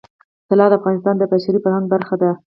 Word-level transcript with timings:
طلا 0.49 0.65
د 0.69 0.73
افغانستان 0.79 1.15
د 1.17 1.23
بشري 1.31 1.59
فرهنګ 1.63 1.85
برخه 1.93 2.15
ده. 2.21 2.31